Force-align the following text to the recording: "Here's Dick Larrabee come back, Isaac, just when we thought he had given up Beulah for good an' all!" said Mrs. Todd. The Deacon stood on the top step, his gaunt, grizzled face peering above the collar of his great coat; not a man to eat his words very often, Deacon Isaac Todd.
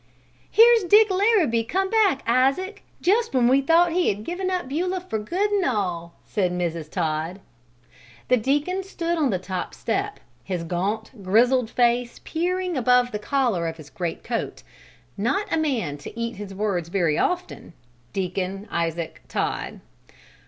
"Here's 0.49 0.83
Dick 0.85 1.11
Larrabee 1.11 1.63
come 1.63 1.91
back, 1.91 2.23
Isaac, 2.25 2.81
just 3.03 3.35
when 3.35 3.47
we 3.47 3.61
thought 3.61 3.91
he 3.91 4.09
had 4.09 4.23
given 4.23 4.49
up 4.49 4.67
Beulah 4.67 5.01
for 5.01 5.19
good 5.19 5.53
an' 5.53 5.63
all!" 5.63 6.15
said 6.25 6.51
Mrs. 6.51 6.89
Todd. 6.89 7.39
The 8.27 8.35
Deacon 8.37 8.81
stood 8.81 9.15
on 9.19 9.29
the 9.29 9.37
top 9.37 9.75
step, 9.75 10.19
his 10.43 10.63
gaunt, 10.63 11.11
grizzled 11.23 11.69
face 11.69 12.19
peering 12.23 12.75
above 12.77 13.11
the 13.11 13.19
collar 13.19 13.67
of 13.67 13.77
his 13.77 13.91
great 13.91 14.23
coat; 14.23 14.63
not 15.17 15.53
a 15.53 15.57
man 15.57 15.99
to 15.99 16.19
eat 16.19 16.37
his 16.37 16.51
words 16.51 16.89
very 16.89 17.19
often, 17.19 17.73
Deacon 18.11 18.67
Isaac 18.71 19.21
Todd. 19.27 19.81